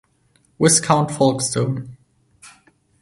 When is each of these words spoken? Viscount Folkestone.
Viscount 0.59 1.11
Folkestone. 1.11 1.95